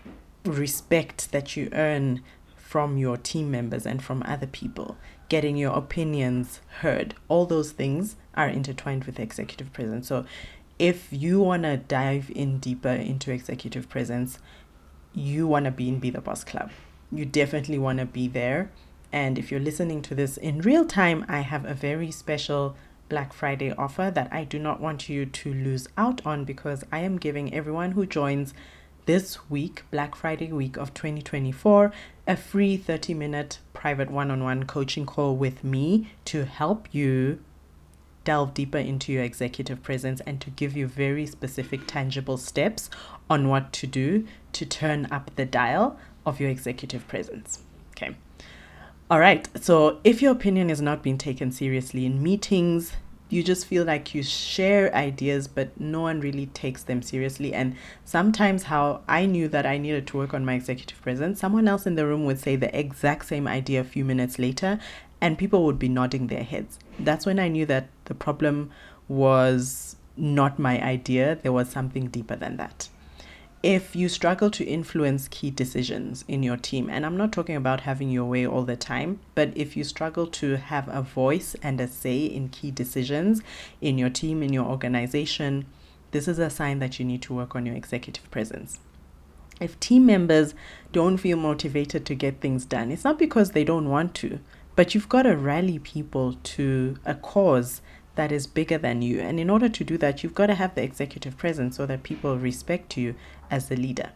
respect 0.44 1.30
that 1.30 1.56
you 1.56 1.68
earn 1.70 2.20
from 2.56 2.98
your 2.98 3.16
team 3.16 3.48
members 3.48 3.86
and 3.86 4.02
from 4.02 4.24
other 4.26 4.48
people, 4.48 4.96
getting 5.28 5.56
your 5.56 5.76
opinions 5.76 6.60
heard. 6.80 7.14
All 7.28 7.46
those 7.46 7.70
things 7.70 8.16
are 8.34 8.48
intertwined 8.48 9.04
with 9.04 9.20
executive 9.20 9.72
presence. 9.72 10.08
So 10.08 10.24
if 10.80 11.12
you 11.12 11.38
want 11.38 11.62
to 11.62 11.76
dive 11.76 12.32
in 12.34 12.58
deeper 12.58 12.88
into 12.88 13.30
executive 13.30 13.88
presence, 13.88 14.40
you 15.14 15.46
want 15.46 15.66
to 15.66 15.70
be 15.70 15.88
in 15.88 16.00
Be 16.00 16.10
the 16.10 16.20
Boss 16.20 16.42
Club. 16.42 16.72
You 17.12 17.24
definitely 17.24 17.78
want 17.78 17.98
to 17.98 18.06
be 18.06 18.28
there. 18.28 18.70
And 19.12 19.38
if 19.38 19.50
you're 19.50 19.60
listening 19.60 20.02
to 20.02 20.14
this 20.14 20.36
in 20.36 20.60
real 20.60 20.84
time, 20.84 21.24
I 21.28 21.40
have 21.40 21.64
a 21.64 21.74
very 21.74 22.10
special 22.10 22.76
Black 23.08 23.32
Friday 23.32 23.72
offer 23.72 24.10
that 24.14 24.32
I 24.32 24.44
do 24.44 24.58
not 24.58 24.80
want 24.80 25.08
you 25.08 25.26
to 25.26 25.52
lose 25.52 25.88
out 25.98 26.24
on 26.24 26.44
because 26.44 26.84
I 26.92 27.00
am 27.00 27.18
giving 27.18 27.52
everyone 27.52 27.92
who 27.92 28.06
joins 28.06 28.54
this 29.06 29.50
week, 29.50 29.82
Black 29.90 30.14
Friday 30.14 30.52
week 30.52 30.76
of 30.76 30.94
2024, 30.94 31.92
a 32.28 32.36
free 32.36 32.76
30 32.76 33.14
minute 33.14 33.58
private 33.72 34.10
one 34.10 34.30
on 34.30 34.44
one 34.44 34.64
coaching 34.64 35.06
call 35.06 35.34
with 35.34 35.64
me 35.64 36.12
to 36.26 36.44
help 36.44 36.86
you 36.92 37.40
delve 38.22 38.54
deeper 38.54 38.78
into 38.78 39.12
your 39.12 39.24
executive 39.24 39.82
presence 39.82 40.20
and 40.20 40.40
to 40.40 40.50
give 40.50 40.76
you 40.76 40.86
very 40.86 41.26
specific, 41.26 41.80
tangible 41.86 42.36
steps 42.36 42.90
on 43.28 43.48
what 43.48 43.72
to 43.72 43.86
do 43.86 44.26
to 44.52 44.64
turn 44.64 45.08
up 45.10 45.34
the 45.34 45.46
dial 45.46 45.98
of 46.26 46.40
your 46.40 46.50
executive 46.50 47.06
presence. 47.08 47.62
Okay. 47.92 48.16
All 49.10 49.18
right. 49.18 49.48
So, 49.60 49.98
if 50.04 50.22
your 50.22 50.32
opinion 50.32 50.70
is 50.70 50.80
not 50.80 51.02
being 51.02 51.18
taken 51.18 51.50
seriously 51.50 52.06
in 52.06 52.22
meetings, 52.22 52.92
you 53.28 53.42
just 53.42 53.66
feel 53.66 53.84
like 53.84 54.14
you 54.14 54.22
share 54.22 54.94
ideas, 54.94 55.46
but 55.48 55.78
no 55.80 56.00
one 56.00 56.20
really 56.20 56.46
takes 56.46 56.82
them 56.82 57.02
seriously. 57.02 57.52
And 57.54 57.76
sometimes, 58.04 58.64
how 58.64 59.02
I 59.08 59.26
knew 59.26 59.48
that 59.48 59.66
I 59.66 59.78
needed 59.78 60.06
to 60.08 60.16
work 60.16 60.34
on 60.34 60.44
my 60.44 60.54
executive 60.54 61.00
presence, 61.00 61.40
someone 61.40 61.68
else 61.68 61.86
in 61.86 61.94
the 61.94 62.06
room 62.06 62.24
would 62.26 62.38
say 62.38 62.56
the 62.56 62.76
exact 62.78 63.26
same 63.26 63.48
idea 63.48 63.80
a 63.80 63.84
few 63.84 64.04
minutes 64.04 64.38
later, 64.38 64.78
and 65.20 65.38
people 65.38 65.64
would 65.64 65.78
be 65.78 65.88
nodding 65.88 66.26
their 66.28 66.44
heads. 66.44 66.78
That's 66.98 67.26
when 67.26 67.38
I 67.38 67.48
knew 67.48 67.66
that 67.66 67.88
the 68.06 68.14
problem 68.14 68.70
was 69.08 69.96
not 70.16 70.58
my 70.58 70.80
idea, 70.82 71.38
there 71.42 71.52
was 71.52 71.68
something 71.68 72.08
deeper 72.08 72.36
than 72.36 72.56
that. 72.58 72.88
If 73.62 73.94
you 73.94 74.08
struggle 74.08 74.50
to 74.52 74.64
influence 74.64 75.28
key 75.28 75.50
decisions 75.50 76.24
in 76.26 76.42
your 76.42 76.56
team, 76.56 76.88
and 76.88 77.04
I'm 77.04 77.18
not 77.18 77.30
talking 77.30 77.56
about 77.56 77.82
having 77.82 78.08
your 78.08 78.24
way 78.24 78.46
all 78.46 78.62
the 78.62 78.74
time, 78.74 79.20
but 79.34 79.54
if 79.54 79.76
you 79.76 79.84
struggle 79.84 80.26
to 80.28 80.56
have 80.56 80.88
a 80.88 81.02
voice 81.02 81.54
and 81.62 81.78
a 81.78 81.86
say 81.86 82.24
in 82.24 82.48
key 82.48 82.70
decisions 82.70 83.42
in 83.82 83.98
your 83.98 84.08
team, 84.08 84.42
in 84.42 84.54
your 84.54 84.64
organization, 84.64 85.66
this 86.12 86.26
is 86.26 86.38
a 86.38 86.48
sign 86.48 86.78
that 86.78 86.98
you 86.98 87.04
need 87.04 87.20
to 87.20 87.34
work 87.34 87.54
on 87.54 87.66
your 87.66 87.76
executive 87.76 88.30
presence. 88.30 88.80
If 89.60 89.78
team 89.78 90.06
members 90.06 90.54
don't 90.90 91.18
feel 91.18 91.36
motivated 91.36 92.06
to 92.06 92.14
get 92.14 92.40
things 92.40 92.64
done, 92.64 92.90
it's 92.90 93.04
not 93.04 93.18
because 93.18 93.50
they 93.50 93.64
don't 93.64 93.90
want 93.90 94.14
to, 94.16 94.40
but 94.74 94.94
you've 94.94 95.10
got 95.10 95.24
to 95.24 95.36
rally 95.36 95.78
people 95.78 96.38
to 96.42 96.96
a 97.04 97.14
cause 97.14 97.82
that 98.14 98.32
is 98.32 98.46
bigger 98.46 98.78
than 98.78 99.02
you. 99.02 99.20
And 99.20 99.38
in 99.38 99.50
order 99.50 99.68
to 99.68 99.84
do 99.84 99.96
that, 99.98 100.22
you've 100.22 100.34
got 100.34 100.46
to 100.46 100.54
have 100.54 100.74
the 100.74 100.82
executive 100.82 101.36
presence 101.36 101.76
so 101.76 101.86
that 101.86 102.02
people 102.02 102.38
respect 102.38 102.96
you 102.96 103.14
as 103.50 103.68
the 103.68 103.76
leader. 103.76 104.10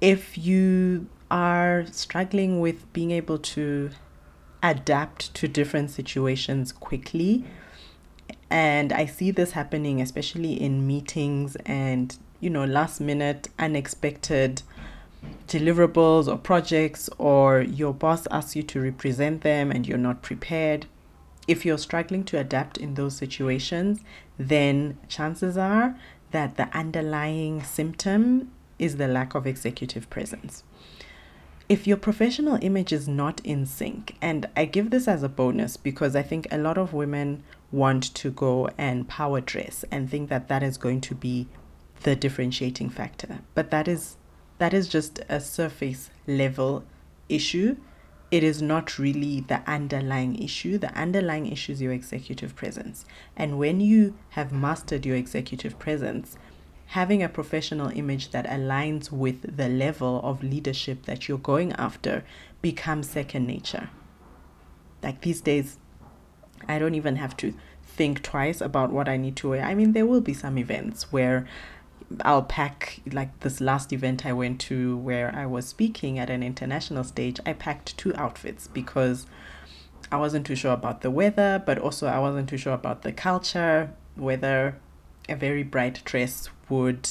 If 0.00 0.36
you 0.38 1.08
are 1.30 1.84
struggling 1.90 2.60
with 2.60 2.90
being 2.92 3.10
able 3.10 3.38
to 3.38 3.90
adapt 4.62 5.32
to 5.34 5.48
different 5.48 5.90
situations 5.90 6.72
quickly, 6.72 7.44
and 8.50 8.92
I 8.92 9.06
see 9.06 9.30
this 9.30 9.52
happening 9.52 10.00
especially 10.00 10.60
in 10.60 10.86
meetings 10.86 11.56
and, 11.66 12.16
you 12.40 12.50
know, 12.50 12.64
last 12.64 13.00
minute, 13.00 13.48
unexpected 13.58 14.62
deliverables 15.46 16.26
or 16.26 16.38
projects, 16.38 17.08
or 17.18 17.60
your 17.60 17.92
boss 17.92 18.26
asks 18.30 18.56
you 18.56 18.62
to 18.64 18.80
represent 18.80 19.42
them 19.42 19.70
and 19.70 19.86
you're 19.86 19.98
not 19.98 20.22
prepared, 20.22 20.86
if 21.46 21.64
you're 21.64 21.78
struggling 21.78 22.24
to 22.24 22.38
adapt 22.38 22.78
in 22.78 22.94
those 22.94 23.16
situations, 23.16 24.00
then 24.38 24.98
chances 25.08 25.56
are 25.56 25.96
that 26.30 26.56
the 26.56 26.68
underlying 26.76 27.62
symptom 27.62 28.50
is 28.78 28.96
the 28.96 29.08
lack 29.08 29.34
of 29.34 29.46
executive 29.46 30.08
presence. 30.10 30.64
If 31.68 31.86
your 31.86 31.96
professional 31.96 32.58
image 32.62 32.92
is 32.92 33.06
not 33.06 33.40
in 33.44 33.64
sync, 33.64 34.16
and 34.20 34.48
I 34.56 34.64
give 34.64 34.90
this 34.90 35.06
as 35.06 35.22
a 35.22 35.28
bonus 35.28 35.76
because 35.76 36.16
I 36.16 36.22
think 36.22 36.48
a 36.50 36.58
lot 36.58 36.78
of 36.78 36.92
women 36.92 37.44
want 37.70 38.12
to 38.14 38.30
go 38.30 38.68
and 38.76 39.06
power 39.06 39.40
dress 39.40 39.84
and 39.90 40.10
think 40.10 40.28
that 40.30 40.48
that 40.48 40.64
is 40.64 40.76
going 40.76 41.00
to 41.02 41.14
be 41.14 41.46
the 42.02 42.16
differentiating 42.16 42.90
factor, 42.90 43.40
but 43.54 43.70
that 43.70 43.86
is 43.86 44.16
that 44.58 44.74
is 44.74 44.88
just 44.88 45.20
a 45.28 45.40
surface 45.40 46.10
level 46.26 46.84
issue. 47.28 47.76
It 48.30 48.44
is 48.44 48.62
not 48.62 48.98
really 48.98 49.40
the 49.40 49.60
underlying 49.68 50.40
issue. 50.40 50.78
The 50.78 50.94
underlying 50.94 51.46
issue 51.50 51.72
is 51.72 51.82
your 51.82 51.92
executive 51.92 52.54
presence. 52.54 53.04
And 53.36 53.58
when 53.58 53.80
you 53.80 54.16
have 54.30 54.52
mastered 54.52 55.04
your 55.04 55.16
executive 55.16 55.78
presence, 55.80 56.36
having 56.86 57.22
a 57.22 57.28
professional 57.28 57.88
image 57.90 58.30
that 58.30 58.46
aligns 58.46 59.10
with 59.10 59.56
the 59.56 59.68
level 59.68 60.20
of 60.22 60.42
leadership 60.42 61.06
that 61.06 61.28
you're 61.28 61.38
going 61.38 61.72
after 61.72 62.24
becomes 62.62 63.08
second 63.08 63.46
nature. 63.46 63.90
Like 65.02 65.22
these 65.22 65.40
days, 65.40 65.78
I 66.68 66.78
don't 66.78 66.94
even 66.94 67.16
have 67.16 67.36
to 67.38 67.54
think 67.84 68.22
twice 68.22 68.60
about 68.60 68.92
what 68.92 69.08
I 69.08 69.16
need 69.16 69.36
to 69.36 69.50
wear. 69.50 69.64
I 69.64 69.74
mean, 69.74 69.92
there 69.92 70.06
will 70.06 70.20
be 70.20 70.34
some 70.34 70.58
events 70.58 71.12
where 71.12 71.46
I'll 72.22 72.42
pack 72.42 73.00
like 73.12 73.40
this 73.40 73.60
last 73.60 73.92
event 73.92 74.26
I 74.26 74.32
went 74.32 74.60
to 74.62 74.96
where 74.96 75.34
I 75.34 75.46
was 75.46 75.66
speaking 75.66 76.18
at 76.18 76.30
an 76.30 76.42
international 76.42 77.04
stage. 77.04 77.38
I 77.46 77.52
packed 77.52 77.96
two 77.96 78.14
outfits 78.16 78.66
because 78.66 79.26
I 80.10 80.16
wasn't 80.16 80.46
too 80.46 80.56
sure 80.56 80.72
about 80.72 81.02
the 81.02 81.10
weather, 81.10 81.62
but 81.64 81.78
also 81.78 82.06
I 82.06 82.18
wasn't 82.18 82.48
too 82.48 82.56
sure 82.56 82.74
about 82.74 83.02
the 83.02 83.12
culture, 83.12 83.92
whether 84.16 84.76
a 85.28 85.36
very 85.36 85.62
bright 85.62 86.02
dress 86.04 86.48
would 86.68 87.10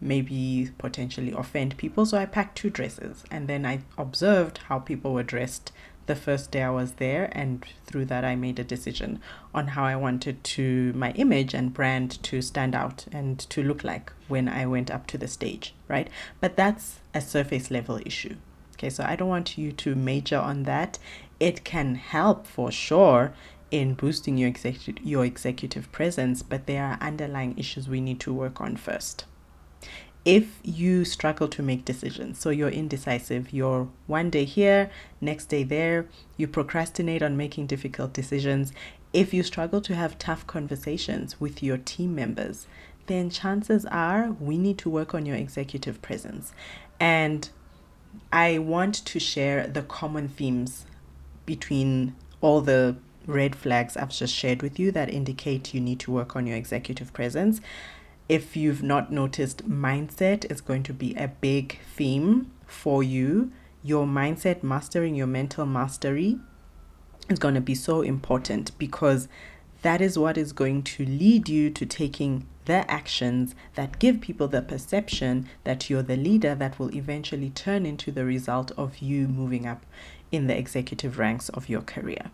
maybe 0.00 0.70
potentially 0.78 1.32
offend 1.32 1.76
people. 1.76 2.04
So 2.04 2.18
I 2.18 2.26
packed 2.26 2.58
two 2.58 2.70
dresses 2.70 3.24
and 3.30 3.46
then 3.46 3.64
I 3.64 3.80
observed 3.96 4.58
how 4.68 4.78
people 4.80 5.14
were 5.14 5.22
dressed 5.22 5.72
the 6.10 6.16
first 6.16 6.50
day 6.50 6.64
I 6.64 6.70
was 6.70 6.94
there, 6.94 7.28
and 7.30 7.64
through 7.86 8.06
that, 8.06 8.24
I 8.24 8.34
made 8.34 8.58
a 8.58 8.64
decision 8.64 9.20
on 9.54 9.68
how 9.68 9.84
I 9.84 9.94
wanted 9.94 10.42
to 10.42 10.92
my 10.92 11.12
image 11.12 11.54
and 11.54 11.72
brand 11.72 12.20
to 12.24 12.42
stand 12.42 12.74
out 12.74 13.06
and 13.12 13.38
to 13.50 13.62
look 13.62 13.84
like 13.84 14.12
when 14.26 14.48
I 14.48 14.66
went 14.66 14.90
up 14.90 15.06
to 15.06 15.18
the 15.18 15.28
stage, 15.28 15.72
right? 15.86 16.10
But 16.40 16.56
that's 16.56 16.98
a 17.14 17.20
surface 17.20 17.70
level 17.70 18.00
issue. 18.04 18.34
Okay, 18.74 18.90
so 18.90 19.04
I 19.04 19.14
don't 19.14 19.28
want 19.28 19.56
you 19.56 19.70
to 19.70 19.94
major 19.94 20.38
on 20.38 20.64
that. 20.64 20.98
It 21.38 21.62
can 21.62 21.94
help 21.94 22.44
for 22.44 22.72
sure 22.72 23.32
in 23.70 23.94
boosting 23.94 24.36
your 24.36 24.48
executive 24.48 25.04
your 25.06 25.24
executive 25.24 25.92
presence, 25.92 26.42
but 26.42 26.66
there 26.66 26.84
are 26.84 26.98
underlying 27.00 27.56
issues 27.56 27.88
we 27.88 28.00
need 28.00 28.18
to 28.20 28.34
work 28.34 28.60
on 28.60 28.74
first 28.74 29.26
if 30.24 30.58
you 30.62 31.04
struggle 31.04 31.48
to 31.48 31.62
make 31.62 31.84
decisions, 31.84 32.38
so 32.38 32.50
you're 32.50 32.68
indecisive, 32.68 33.52
you're 33.52 33.88
one 34.06 34.30
day 34.30 34.44
here, 34.44 34.90
next 35.20 35.46
day 35.46 35.62
there, 35.62 36.06
you 36.36 36.46
procrastinate 36.46 37.22
on 37.22 37.36
making 37.36 37.66
difficult 37.66 38.12
decisions, 38.12 38.72
if 39.12 39.32
you 39.32 39.42
struggle 39.42 39.80
to 39.80 39.94
have 39.94 40.18
tough 40.18 40.46
conversations 40.46 41.40
with 41.40 41.62
your 41.62 41.78
team 41.78 42.14
members, 42.14 42.66
then 43.06 43.30
chances 43.30 43.84
are 43.86 44.36
we 44.38 44.56
need 44.56 44.78
to 44.78 44.90
work 44.90 45.14
on 45.14 45.26
your 45.26 45.36
executive 45.36 46.00
presence. 46.02 46.52
And 47.00 47.48
I 48.32 48.58
want 48.58 48.94
to 49.06 49.18
share 49.18 49.66
the 49.66 49.82
common 49.82 50.28
themes 50.28 50.84
between 51.46 52.14
all 52.40 52.60
the 52.60 52.96
red 53.26 53.56
flags 53.56 53.96
I've 53.96 54.10
just 54.10 54.34
shared 54.34 54.62
with 54.62 54.78
you 54.78 54.92
that 54.92 55.12
indicate 55.12 55.74
you 55.74 55.80
need 55.80 56.00
to 56.00 56.10
work 56.10 56.36
on 56.36 56.46
your 56.46 56.56
executive 56.56 57.12
presence 57.12 57.60
if 58.30 58.56
you've 58.56 58.80
not 58.80 59.10
noticed, 59.10 59.68
mindset 59.68 60.48
is 60.48 60.60
going 60.60 60.84
to 60.84 60.92
be 60.92 61.16
a 61.16 61.26
big 61.26 61.80
theme 61.96 62.48
for 62.64 63.02
you. 63.02 63.50
Your 63.82 64.06
mindset, 64.06 64.62
mastering 64.62 65.16
your 65.16 65.26
mental 65.26 65.66
mastery, 65.66 66.38
is 67.28 67.40
going 67.40 67.56
to 67.56 67.60
be 67.60 67.74
so 67.74 68.02
important 68.02 68.78
because 68.78 69.26
that 69.82 70.00
is 70.00 70.16
what 70.16 70.38
is 70.38 70.52
going 70.52 70.84
to 70.84 71.04
lead 71.04 71.48
you 71.48 71.70
to 71.70 71.84
taking 71.84 72.46
the 72.66 72.88
actions 72.88 73.56
that 73.74 73.98
give 73.98 74.20
people 74.20 74.46
the 74.46 74.62
perception 74.62 75.48
that 75.64 75.90
you're 75.90 76.00
the 76.00 76.16
leader 76.16 76.54
that 76.54 76.78
will 76.78 76.94
eventually 76.94 77.50
turn 77.50 77.84
into 77.84 78.12
the 78.12 78.24
result 78.24 78.70
of 78.76 78.98
you 78.98 79.26
moving 79.26 79.66
up 79.66 79.84
in 80.30 80.46
the 80.46 80.56
executive 80.56 81.18
ranks 81.18 81.48
of 81.48 81.68
your 81.68 81.82
career. 81.82 82.30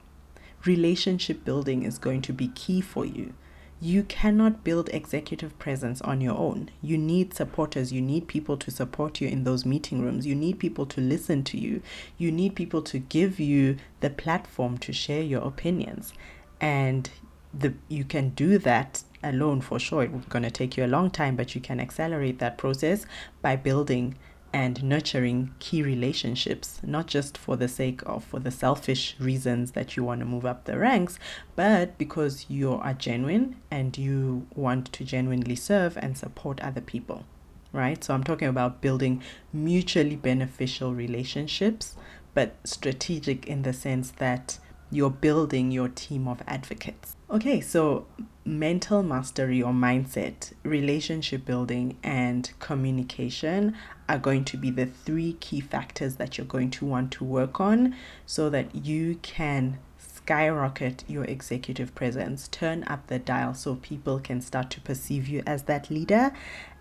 Relationship 0.66 1.42
building 1.42 1.84
is 1.84 1.96
going 1.96 2.20
to 2.20 2.34
be 2.34 2.48
key 2.48 2.82
for 2.82 3.06
you 3.06 3.32
you 3.80 4.02
cannot 4.02 4.64
build 4.64 4.88
executive 4.92 5.58
presence 5.58 6.00
on 6.00 6.20
your 6.20 6.36
own. 6.36 6.70
You 6.80 6.96
need 6.96 7.34
supporters. 7.34 7.92
You 7.92 8.00
need 8.00 8.26
people 8.26 8.56
to 8.56 8.70
support 8.70 9.20
you 9.20 9.28
in 9.28 9.44
those 9.44 9.66
meeting 9.66 10.00
rooms. 10.00 10.26
You 10.26 10.34
need 10.34 10.58
people 10.58 10.86
to 10.86 11.00
listen 11.00 11.44
to 11.44 11.58
you. 11.58 11.82
You 12.16 12.32
need 12.32 12.54
people 12.54 12.80
to 12.82 12.98
give 12.98 13.38
you 13.38 13.76
the 14.00 14.10
platform 14.10 14.78
to 14.78 14.92
share 14.92 15.22
your 15.22 15.42
opinions. 15.42 16.14
And 16.60 17.10
the 17.52 17.74
you 17.88 18.04
can 18.04 18.30
do 18.30 18.58
that 18.58 19.02
alone 19.22 19.60
for 19.60 19.78
sure. 19.78 20.04
It's 20.04 20.26
going 20.26 20.44
to 20.44 20.50
take 20.50 20.76
you 20.76 20.84
a 20.84 20.86
long 20.86 21.10
time, 21.10 21.36
but 21.36 21.54
you 21.54 21.60
can 21.60 21.78
accelerate 21.78 22.38
that 22.38 22.56
process 22.56 23.04
by 23.42 23.56
building 23.56 24.16
and 24.56 24.82
nurturing 24.82 25.52
key 25.58 25.82
relationships, 25.82 26.80
not 26.82 27.06
just 27.06 27.36
for 27.36 27.56
the 27.56 27.68
sake 27.68 28.00
of 28.06 28.24
for 28.24 28.40
the 28.40 28.50
selfish 28.50 29.14
reasons 29.18 29.72
that 29.72 29.98
you 29.98 30.02
want 30.02 30.18
to 30.18 30.24
move 30.24 30.46
up 30.46 30.64
the 30.64 30.78
ranks, 30.78 31.18
but 31.56 31.98
because 31.98 32.46
you 32.48 32.72
are 32.72 32.94
genuine 32.94 33.56
and 33.70 33.98
you 33.98 34.46
want 34.54 34.90
to 34.94 35.04
genuinely 35.04 35.54
serve 35.54 35.98
and 35.98 36.16
support 36.16 36.58
other 36.62 36.80
people. 36.80 37.26
Right? 37.70 38.02
So 38.02 38.14
I'm 38.14 38.24
talking 38.24 38.48
about 38.48 38.80
building 38.80 39.22
mutually 39.52 40.16
beneficial 40.16 40.94
relationships, 40.94 41.94
but 42.32 42.56
strategic 42.64 43.46
in 43.46 43.60
the 43.60 43.74
sense 43.74 44.10
that 44.12 44.58
you're 44.90 45.10
building 45.10 45.70
your 45.70 45.88
team 45.88 46.26
of 46.26 46.42
advocates. 46.46 47.14
Okay, 47.28 47.60
so 47.60 48.06
mental 48.44 49.02
mastery 49.02 49.60
or 49.60 49.72
mindset, 49.72 50.52
relationship 50.62 51.44
building, 51.44 51.98
and 52.02 52.52
communication 52.60 53.76
are 54.08 54.18
going 54.18 54.44
to 54.44 54.56
be 54.56 54.70
the 54.70 54.86
three 54.86 55.34
key 55.34 55.60
factors 55.60 56.16
that 56.16 56.38
you're 56.38 56.46
going 56.46 56.70
to 56.70 56.86
want 56.86 57.10
to 57.12 57.24
work 57.24 57.60
on 57.60 57.94
so 58.24 58.48
that 58.50 58.74
you 58.74 59.16
can 59.22 59.78
skyrocket 59.98 61.04
your 61.06 61.24
executive 61.24 61.94
presence, 61.94 62.48
turn 62.48 62.84
up 62.84 63.06
the 63.06 63.18
dial 63.18 63.54
so 63.54 63.76
people 63.76 64.18
can 64.18 64.40
start 64.40 64.70
to 64.70 64.80
perceive 64.80 65.28
you 65.28 65.42
as 65.46 65.64
that 65.64 65.90
leader, 65.90 66.32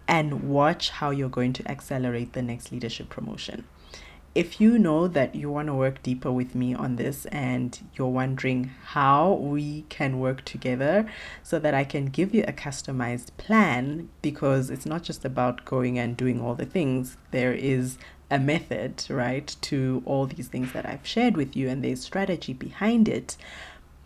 and 0.08 0.50
watch 0.50 0.90
how 0.90 1.10
you're 1.10 1.30
going 1.30 1.54
to 1.54 1.68
accelerate 1.70 2.34
the 2.34 2.42
next 2.42 2.72
leadership 2.72 3.10
promotion 3.10 3.64
if 4.36 4.60
you 4.60 4.78
know 4.78 5.08
that 5.08 5.34
you 5.34 5.50
want 5.50 5.68
to 5.68 5.74
work 5.74 6.04
deeper 6.04 6.30
with 6.30 6.54
me 6.54 6.76
on 6.76 6.98
this 6.98 7.26
and 7.28 7.80
you're 7.96 8.10
wondering 8.10 8.66
how 8.88 9.32
we 9.32 9.86
can 9.88 10.20
work 10.20 10.44
together 10.44 11.10
so 11.42 11.58
that 11.58 11.74
I 11.74 11.86
can 11.86 12.08
give 12.08 12.36
you 12.36 12.44
a 12.46 12.52
customized 12.52 13.30
plan, 13.38 14.10
because 14.22 14.70
it's 14.70 14.86
not 14.86 15.04
just 15.04 15.24
about 15.24 15.64
going 15.64 15.98
and 15.98 16.18
doing 16.18 16.42
all 16.42 16.54
the 16.54 16.66
things, 16.66 17.16
there 17.32 17.54
is 17.54 17.98
a 18.30 18.38
method, 18.38 19.06
right, 19.10 19.56
to 19.62 20.04
all 20.06 20.26
these 20.26 20.50
things 20.50 20.74
that 20.74 20.86
I've 20.86 21.08
shared 21.08 21.38
with 21.38 21.56
you, 21.56 21.70
and 21.70 21.82
there's 21.82 22.02
strategy 22.02 22.52
behind 22.52 23.08
it. 23.08 23.38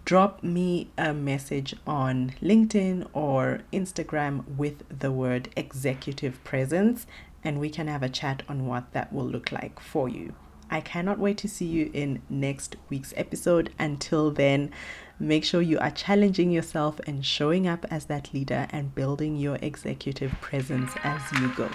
Drop 0.05 0.43
me 0.43 0.89
a 0.97 1.13
message 1.13 1.75
on 1.85 2.33
LinkedIn 2.41 3.07
or 3.13 3.61
Instagram 3.71 4.43
with 4.57 4.83
the 4.99 5.11
word 5.11 5.49
executive 5.55 6.43
presence 6.43 7.05
and 7.43 7.59
we 7.59 7.69
can 7.69 7.87
have 7.87 8.03
a 8.03 8.09
chat 8.09 8.43
on 8.47 8.67
what 8.67 8.91
that 8.93 9.13
will 9.13 9.25
look 9.25 9.51
like 9.51 9.79
for 9.79 10.09
you. 10.09 10.33
I 10.71 10.81
cannot 10.81 11.19
wait 11.19 11.37
to 11.39 11.47
see 11.47 11.65
you 11.65 11.89
in 11.93 12.21
next 12.29 12.75
week's 12.89 13.13
episode. 13.17 13.71
Until 13.79 14.29
then, 14.29 14.71
make 15.19 15.43
sure 15.43 15.61
you 15.61 15.79
are 15.79 15.91
challenging 15.91 16.51
yourself 16.51 16.99
and 17.07 17.25
showing 17.25 17.67
up 17.67 17.85
as 17.89 18.05
that 18.05 18.33
leader 18.33 18.67
and 18.69 18.93
building 18.93 19.35
your 19.35 19.57
executive 19.61 20.31
presence 20.41 20.91
as 21.03 21.21
you 21.39 21.51
go. 21.55 21.69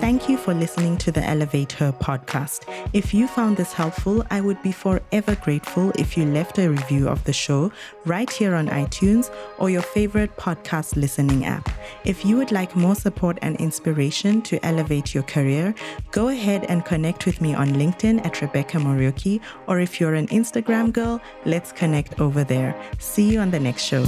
Thank 0.00 0.28
you 0.28 0.36
for 0.36 0.54
listening 0.54 0.96
to 0.98 1.12
the 1.12 1.22
Elevate 1.22 1.72
Her 1.72 1.92
podcast. 1.92 2.64
If 2.92 3.14
you 3.14 3.28
found 3.28 3.56
this 3.56 3.72
helpful, 3.72 4.24
I 4.30 4.40
would 4.40 4.60
be 4.62 4.72
forever 4.72 5.34
grateful 5.36 5.92
if 5.96 6.16
you 6.16 6.24
left 6.24 6.58
a 6.58 6.68
review 6.68 7.08
of 7.08 7.22
the 7.24 7.32
show 7.32 7.70
right 8.04 8.30
here 8.30 8.54
on 8.54 8.68
iTunes 8.68 9.32
or 9.58 9.70
your 9.70 9.82
favorite 9.82 10.36
podcast 10.36 10.96
listening 10.96 11.44
app. 11.44 11.68
If 12.04 12.24
you 12.24 12.36
would 12.36 12.52
like 12.52 12.76
more 12.76 12.94
support 12.94 13.38
and 13.42 13.56
inspiration 13.56 14.42
to 14.42 14.64
elevate 14.64 15.14
your 15.14 15.24
career, 15.24 15.74
go 16.10 16.28
ahead 16.28 16.64
and 16.68 16.84
connect 16.84 17.26
with 17.26 17.40
me 17.40 17.54
on 17.54 17.68
LinkedIn 17.68 18.24
at 18.24 18.40
Rebecca 18.40 18.78
Muriuki, 18.78 19.40
or 19.66 19.80
if 19.80 20.00
you're 20.00 20.14
an 20.14 20.28
Instagram 20.28 20.92
girl, 20.92 21.20
let's 21.44 21.72
connect 21.72 22.20
over 22.20 22.44
there. 22.44 22.74
See 22.98 23.30
you 23.32 23.40
on 23.40 23.50
the 23.50 23.60
next 23.60 23.82
show. 23.82 24.04